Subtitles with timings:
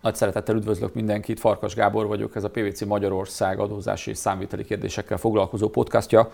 [0.00, 5.16] Nagy szeretettel üdvözlök mindenkit, Farkas Gábor vagyok, ez a PVC Magyarország adózási és számviteli kérdésekkel
[5.16, 6.30] foglalkozó podcastja.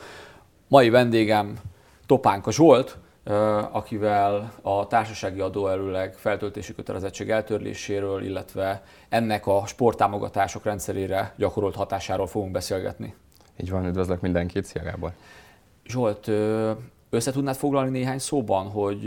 [0.68, 1.58] Mai vendégem
[2.06, 2.98] Topánka Zsolt,
[3.70, 12.52] akivel a társasági adóelőleg feltöltési kötelezettség eltörléséről, illetve ennek a sporttámogatások rendszerére gyakorolt hatásáról fogunk
[12.52, 13.14] beszélgetni.
[13.60, 15.12] Így van, üdvözlök mindenkit, szia Gábor!
[15.84, 16.30] Zsolt,
[17.16, 19.02] össze tudnád foglalni néhány szóban, hogy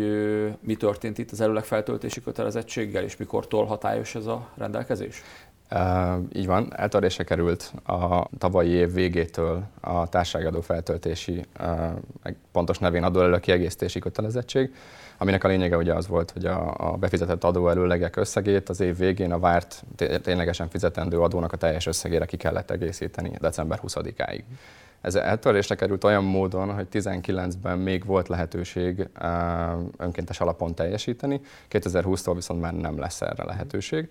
[0.61, 5.23] mi történt itt az előleg feltöltési kötelezettséggel, és mikortól hatályos ez a rendelkezés?
[5.71, 13.03] Uh, így van, eltörlése került a tavalyi év végétől a társadalmi feltöltési, uh, pontos nevén
[13.03, 14.73] adóelő kiegészítési kötelezettség,
[15.17, 19.31] aminek a lényege ugye az volt, hogy a, a befizetett adóelőlegek összegét az év végén
[19.31, 19.83] a várt
[20.21, 24.41] ténylegesen fizetendő adónak a teljes összegére ki kellett egészíteni december 20-áig.
[25.01, 29.09] Ez eltörlésre került olyan módon, hogy 19-ben még volt lehetőség
[29.97, 34.09] önkéntes alapon teljesíteni, 2020-tól viszont már nem lesz erre lehetőség.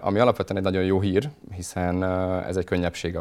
[0.00, 2.04] Ami alapvetően egy nagyon jó hír, hiszen
[2.44, 3.16] ez egy könnyebbség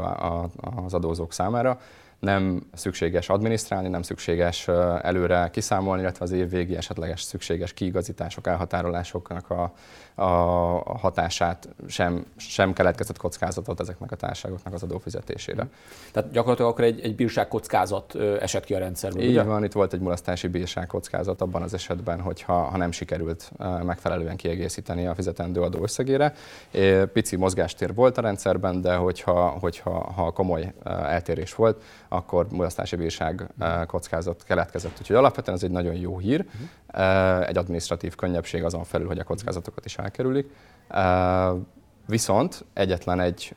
[0.76, 1.80] az adózók számára
[2.22, 4.68] nem szükséges adminisztrálni, nem szükséges
[5.02, 9.74] előre kiszámolni, illetve az év végi esetleges szükséges kiigazítások, elhatárolásoknak a,
[10.16, 15.68] a hatását sem, sem keletkezett kockázatot ezeknek a társaságoknak az adófizetésére.
[16.12, 19.44] Tehát gyakorlatilag akkor egy, egy bírság kockázat esett ki a rendszerből, Így ugye?
[19.44, 23.52] van, itt volt egy mulasztási bírság kockázat abban az esetben, hogyha ha nem sikerült
[23.84, 26.34] megfelelően kiegészíteni a fizetendő adó összegére.
[27.14, 31.82] Pici mozgástér volt a rendszerben, de hogyha, hogyha ha komoly eltérés volt,
[32.14, 33.48] akkor mulasztási bírság
[33.88, 34.98] kockázat keletkezett.
[35.00, 36.46] Úgyhogy alapvetően ez egy nagyon jó hír,
[37.48, 40.56] egy administratív könnyebbség azon felül, hogy a kockázatokat is elkerülik.
[42.06, 43.56] Viszont egyetlen egy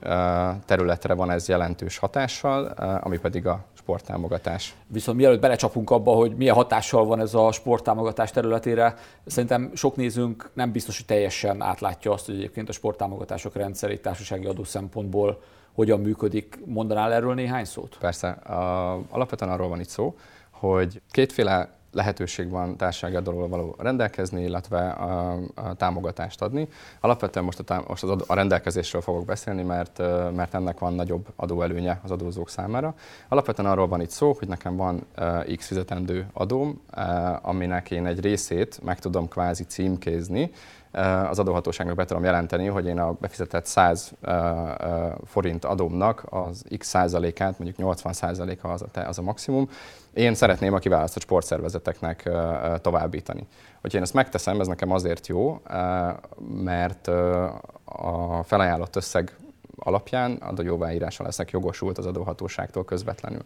[0.66, 2.64] területre van ez jelentős hatással,
[3.02, 4.75] ami pedig a sporttámogatás.
[4.86, 8.94] Viszont mielőtt belecsapunk abba, hogy milyen hatással van ez a sporttámogatás területére,
[9.27, 14.47] szerintem sok nézőnk nem biztos, hogy teljesen átlátja azt, hogy egyébként a sporttámogatások rendszerét társasági
[14.47, 15.41] adó szempontból
[15.75, 16.58] hogyan működik.
[16.64, 17.97] Mondanál erről néhány szót?
[18.00, 18.28] Persze.
[18.28, 20.16] A, alapvetően arról van itt szó,
[20.50, 26.69] hogy kétféle lehetőség van társasági adóról való rendelkezni, illetve a, a támogatást adni.
[27.00, 29.99] Alapvetően most, a, most az a rendelkezésről fogok beszélni, mert,
[30.34, 32.94] mert ennek van nagyobb adóelőnye az adózók számára.
[33.28, 38.06] Alapvetően arról van itt szó, hogy nekem van uh, X fizetendő adóm, uh, aminek én
[38.06, 40.50] egy részét meg tudom kvázi címkézni,
[41.31, 44.12] az adóhatóságnak be tudom jelenteni, hogy én a befizetett 100
[45.25, 49.69] forint adómnak az x százalékát, mondjuk 80 százaléka az a, az a maximum,
[50.12, 52.31] én szeretném a kiválasztott sportszervezeteknek
[52.81, 53.47] továbbítani.
[53.81, 55.60] Hogyha én ezt megteszem, ez nekem azért jó,
[56.62, 57.09] mert
[57.84, 59.37] a felajánlott összeg
[59.76, 63.44] alapján adójóváírása leszek jogosult az adóhatóságtól közvetlenül.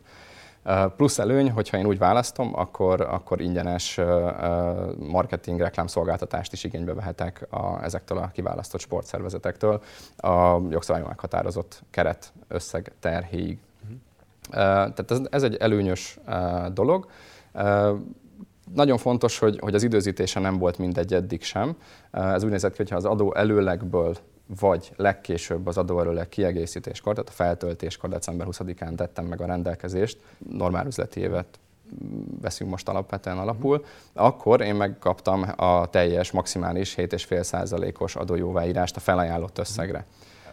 [0.97, 4.01] Plusz előny, hogyha én úgy választom, akkor, akkor ingyenes
[4.99, 9.83] marketing, reklámszolgáltatást is igénybe vehetek a, ezektől a kiválasztott sportszervezetektől
[10.17, 13.59] a jogszabályon meghatározott keret összeg terhéig.
[13.83, 13.99] Uh-huh.
[14.95, 16.19] Tehát ez, ez egy előnyös
[16.73, 17.07] dolog.
[18.75, 21.77] Nagyon fontos, hogy, hogy az időzítése nem volt mindegy eddig sem.
[22.11, 24.17] Ez úgy nézett ki, hogyha az adó előlegből
[24.61, 30.19] vagy legkésőbb az adóerőleg kiegészítéskor, tehát a feltöltéskor december 20-án tettem meg a rendelkezést,
[30.51, 31.59] normál üzleti évet
[32.41, 40.07] veszünk most alapvetően alapul, akkor én megkaptam a teljes maximális 7,5%-os adójóváírást a felajánlott összegre.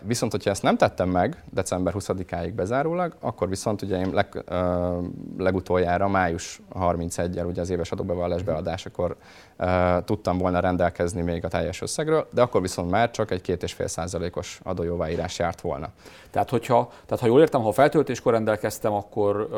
[0.05, 5.03] Viszont, hogyha ezt nem tettem meg december 20-áig bezárólag, akkor viszont ugye én leg, uh,
[5.37, 9.15] legutoljára május 31-el, ugye az éves adóbevallás beadásakor
[9.57, 13.87] uh, tudtam volna rendelkezni még a teljes összegről, de akkor viszont már csak egy 2,5
[13.87, 15.89] százalékos adójóváírás járt volna.
[16.31, 19.57] Tehát, hogyha, tehát ha jól értem, ha feltöltéskor rendelkeztem, akkor uh,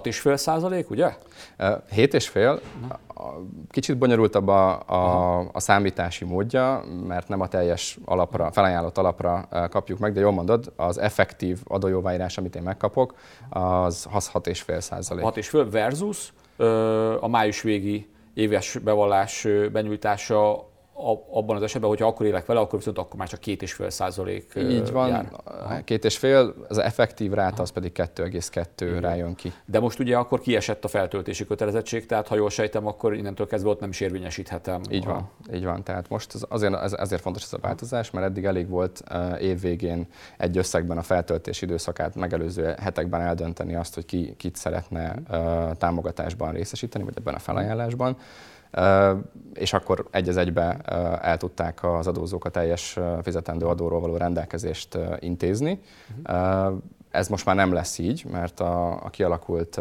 [0.00, 1.06] 6,5 százalék, ugye?
[1.06, 2.60] Uh, 7,5,
[3.70, 9.98] kicsit bonyolultabb a, a, a számítási módja, mert nem a teljes alapra, felajánlott alapra kapjuk
[9.98, 13.14] meg, de jól mondod, az effektív adójóváírás, amit én megkapok,
[13.50, 15.24] az 6,5 százalék.
[15.24, 16.32] 6,5 versus
[17.20, 20.70] a május végi éves bevallás benyújtása
[21.30, 23.90] abban az esetben, hogyha akkor élek vele, akkor viszont akkor már csak két és fél
[23.90, 25.84] százalék Így van, jár.
[25.84, 29.52] két és fél, az effektív ráta az pedig 2,2 rájön ki.
[29.64, 33.70] De most ugye akkor kiesett a feltöltési kötelezettség, tehát ha jól sejtem, akkor innentől kezdve
[33.70, 34.80] ott nem is érvényesíthetem.
[34.90, 35.54] Így van, a...
[35.54, 35.84] így van.
[35.84, 39.02] Tehát most azért, ezért fontos ez a változás, mert eddig elég volt
[39.40, 40.06] évvégén
[40.38, 45.14] egy összegben a feltöltési időszakát megelőző hetekben eldönteni azt, hogy ki kit szeretne
[45.78, 48.16] támogatásban részesíteni, vagy ebben a felajánlásban
[49.54, 50.76] és akkor egy az egybe
[51.22, 55.80] el tudták az adózók a teljes fizetendő adóról való rendelkezést intézni.
[56.24, 56.82] Uh-huh.
[57.10, 59.80] Ez most már nem lesz így, mert a, a kialakult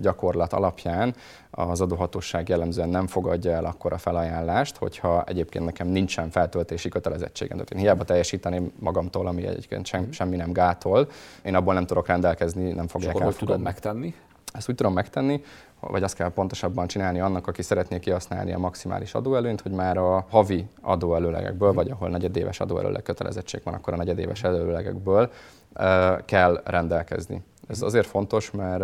[0.00, 1.14] gyakorlat alapján
[1.50, 7.56] az adóhatóság jellemzően nem fogadja el akkor a felajánlást, hogyha egyébként nekem nincsen feltöltési kötelezettségem.
[7.56, 11.08] Tehát én hiába teljesíteném magamtól, ami egyébként sem, semmi nem gátol,
[11.42, 14.14] én abból nem tudok rendelkezni, nem fogják És hogy tudod megtenni?
[14.52, 15.42] Ezt úgy tudom megtenni,
[15.80, 20.26] vagy azt kell pontosabban csinálni annak, aki szeretné kihasználni a maximális adóelőnyt, hogy már a
[20.30, 25.30] havi adóelőlegekből, vagy ahol negyedéves adóelőleg kötelezettség van, akkor a negyedéves előlegekből
[26.24, 27.42] kell rendelkezni.
[27.68, 28.82] Ez azért fontos, mert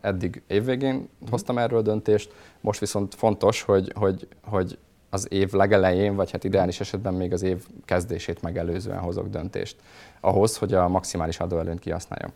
[0.00, 4.78] eddig évvégén hoztam erről döntést, most viszont fontos, hogy, hogy, hogy
[5.10, 9.76] az év legelején, vagy hát ideális esetben még az év kezdését megelőzően hozok döntést.
[10.20, 12.32] Ahhoz, hogy a maximális adóelőnyt kihasználjam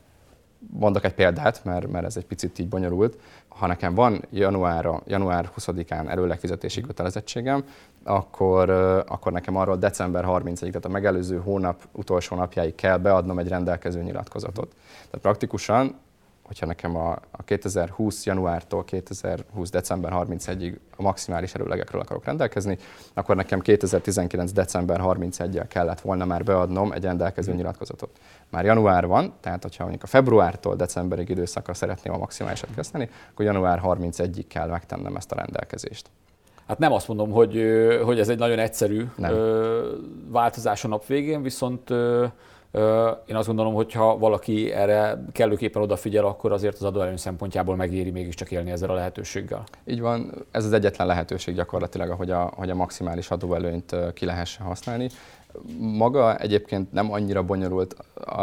[0.73, 3.19] mondok egy példát, mert, mert ez egy picit így bonyolult.
[3.49, 7.65] Ha nekem van január, január 20-án előlegfizetési kötelezettségem,
[8.05, 8.71] akkor,
[9.09, 14.03] akkor nekem arról december 30-ig, tehát a megelőző hónap utolsó napjáig kell beadnom egy rendelkező
[14.03, 14.75] nyilatkozatot.
[14.93, 15.95] Tehát praktikusan
[16.51, 22.79] hogyha nekem a, a 2020 januártól 2020 december 31-ig a maximális erőlegekről akarok rendelkezni,
[23.15, 28.11] akkor nekem 2019 december 31-jel kellett volna már beadnom egy rendelkező nyilatkozatot.
[28.49, 33.45] Már január van, tehát hogyha mondjuk a februártól decemberig időszakra szeretném a maximálisat kezdeni, akkor
[33.45, 36.11] január 31-ig kell megtennem ezt a rendelkezést.
[36.67, 37.65] Hát nem azt mondom, hogy,
[38.05, 39.35] hogy ez egy nagyon egyszerű nem.
[40.29, 41.91] változás a nap végén, viszont
[43.27, 48.11] én azt gondolom, hogy ha valaki erre kellőképpen odafigyel, akkor azért az adóelőny szempontjából megéri
[48.11, 49.65] mégiscsak élni ezzel a lehetőséggel.
[49.85, 54.67] Így van, ez az egyetlen lehetőség gyakorlatilag, hogy a, hogy a maximális adóelőnyt ki lehessen
[54.67, 55.09] használni.
[55.79, 58.43] Maga egyébként nem annyira bonyolult, a,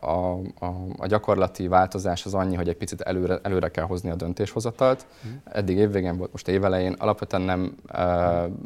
[0.00, 0.66] a, a,
[0.98, 5.06] a gyakorlati változás az annyi, hogy egy picit előre, előre kell hozni a döntéshozatalt.
[5.44, 6.92] Eddig évvégén volt, most évelején.
[6.98, 7.76] Alapvetően nem,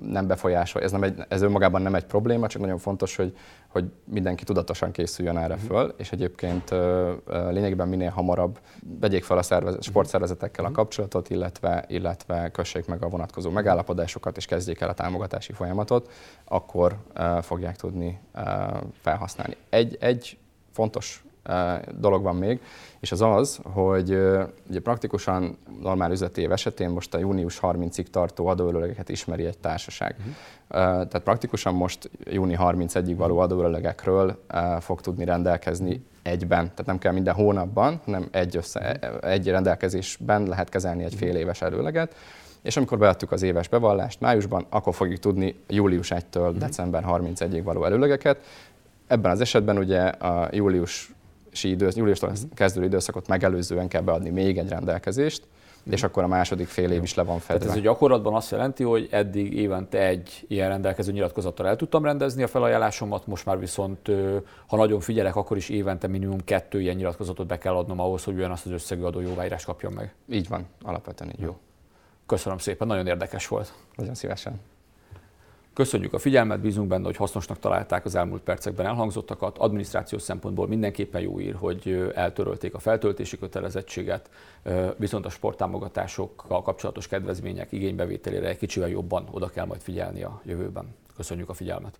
[0.02, 3.36] nem befolyásol, ez, nem egy, ez önmagában nem egy probléma, csak nagyon fontos, hogy,
[3.68, 6.74] hogy mindenki tudatosan készüljön erre föl, és egyébként
[7.50, 8.58] lényegében minél hamarabb
[9.00, 14.46] vegyék fel a szervezet, sportszervezetekkel a kapcsolatot, illetve, illetve kössék meg a vonatkozó megállapodásokat, és
[14.46, 16.10] kezdjék el a támogatási folyamatot,
[16.44, 16.96] akkor
[17.40, 18.20] fogják tudni
[19.00, 19.56] felhasználni.
[19.68, 20.38] Egy, egy
[20.70, 21.24] fontos
[21.98, 22.60] dolog van még,
[23.00, 24.10] és az az, hogy
[24.68, 30.16] ugye praktikusan normál üzleti év esetén most a június 30-ig tartó adóölölegeket ismeri egy társaság.
[30.18, 30.34] Uh-huh.
[30.68, 34.44] Tehát praktikusan most júni 31-ig való adóölölegekről
[34.80, 40.68] fog tudni rendelkezni egyben, tehát nem kell minden hónapban, hanem egy, össze, egy rendelkezésben lehet
[40.68, 42.14] kezelni egy fél éves előleget
[42.62, 46.56] és amikor beadtuk az éves bevallást májusban, akkor fogjuk tudni július 1-től uh-huh.
[46.56, 48.40] december 31-ig való előlegeket.
[49.06, 51.12] Ebben az esetben ugye a július
[51.62, 52.50] idősz, júliustól uh-huh.
[52.54, 55.42] kezdődő időszakot megelőzően kell beadni még egy rendelkezést,
[55.78, 55.92] uh-huh.
[55.92, 57.58] és akkor a második fél év is le van fedve.
[57.58, 62.04] Tehát ez a gyakorlatban azt jelenti, hogy eddig évente egy ilyen rendelkező nyilatkozattal el tudtam
[62.04, 64.10] rendezni a felajánlásomat, most már viszont,
[64.66, 68.34] ha nagyon figyelek, akkor is évente minimum kettő ilyen nyilatkozatot be kell adnom ahhoz, hogy
[68.34, 70.14] ugyanazt az összegű adó jóváírást kapjam meg.
[70.30, 71.40] Így van, alapvetően így.
[71.40, 71.56] Jó.
[72.32, 73.72] Köszönöm szépen, nagyon érdekes volt.
[73.96, 74.60] Nagyon szívesen.
[75.72, 79.58] Köszönjük a figyelmet, bízunk benne, hogy hasznosnak találták az elmúlt percekben elhangzottakat.
[79.58, 84.30] Adminisztrációs szempontból mindenképpen jó ír, hogy eltörölték a feltöltési kötelezettséget,
[84.96, 90.94] viszont a sporttámogatásokkal kapcsolatos kedvezmények igénybevételére egy kicsivel jobban oda kell majd figyelni a jövőben.
[91.16, 91.98] Köszönjük a figyelmet!